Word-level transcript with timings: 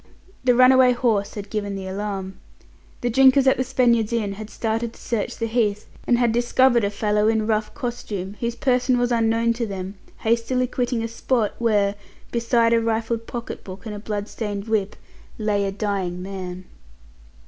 The 0.43 0.55
runaway 0.55 0.93
horse 0.93 1.35
had 1.35 1.51
given 1.51 1.75
the 1.75 1.85
alarm. 1.85 2.39
The 3.01 3.09
drinkers 3.11 3.45
at 3.45 3.57
the 3.57 3.63
Spaniards' 3.63 4.11
Inn 4.11 4.33
had 4.33 4.49
started 4.49 4.93
to 4.93 4.99
search 4.99 5.37
the 5.37 5.45
Heath, 5.45 5.85
and 6.07 6.17
had 6.17 6.31
discovered 6.31 6.83
a 6.83 6.89
fellow 6.89 7.27
in 7.27 7.45
rough 7.45 7.71
costume, 7.75 8.35
whose 8.39 8.55
person 8.55 8.97
was 8.97 9.11
unknown 9.11 9.53
to 9.53 9.67
them, 9.67 9.99
hastily 10.21 10.65
quitting 10.65 11.03
a 11.03 11.07
spot 11.07 11.53
where, 11.59 11.93
beside 12.31 12.73
a 12.73 12.81
rifled 12.81 13.27
pocket 13.27 13.63
book 13.63 13.85
and 13.85 13.93
a 13.93 13.99
blood 13.99 14.27
stained 14.27 14.67
whip, 14.67 14.95
lay 15.37 15.65
a 15.65 15.71
dying 15.71 16.23
man. 16.23 16.65